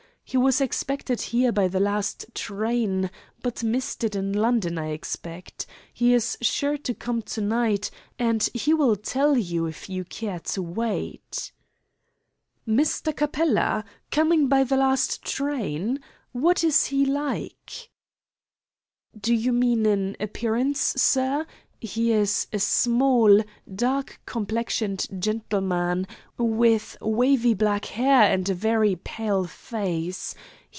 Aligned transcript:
"He 0.23 0.37
was 0.37 0.61
expected 0.61 1.19
here 1.23 1.51
by 1.51 1.67
the 1.67 1.81
last 1.81 2.23
train, 2.33 3.11
but 3.43 3.63
missed 3.65 4.01
it 4.05 4.15
in 4.15 4.31
London, 4.31 4.77
I 4.77 4.91
expect. 4.91 5.65
He 5.93 6.13
is 6.13 6.37
sure 6.39 6.77
to 6.77 6.93
come 6.93 7.21
to 7.23 7.41
night, 7.41 7.91
and 8.17 8.41
he 8.53 8.73
will 8.73 8.95
tell 8.95 9.37
you, 9.37 9.65
if 9.65 9.89
you 9.89 10.05
care 10.05 10.39
to 10.55 10.61
wait." 10.61 11.51
"Mr. 12.65 13.13
Capella! 13.13 13.83
Coming 14.09 14.47
by 14.47 14.63
the 14.63 14.77
last 14.77 15.21
train! 15.25 15.99
What 16.31 16.63
is 16.63 16.85
he 16.85 17.03
like?" 17.05 17.91
"Do 19.19 19.33
you 19.33 19.51
mean 19.51 19.85
in 19.85 20.15
appearance, 20.21 20.79
sir? 20.79 21.45
He 21.83 22.11
is 22.11 22.45
a 22.53 22.59
small, 22.59 23.41
dark 23.73 24.21
complexioned 24.27 25.07
gentleman, 25.19 26.05
with 26.37 26.95
wavy 27.01 27.55
black 27.55 27.85
hair 27.85 28.21
and 28.31 28.47
a 28.47 28.53
very 28.53 28.95
pale 28.97 29.45
face. 29.45 30.35